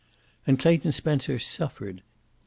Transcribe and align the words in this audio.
And 0.47 0.57
Clayton 0.57 0.93
Spencer 0.93 1.37
suffered. 1.37 2.01